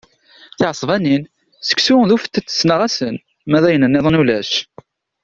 [0.57, 1.23] Tiɛesbanin,
[1.67, 3.15] seksu d ufettet ssneɣ-asen,
[3.49, 4.53] ma d ayen nniḍen ulac.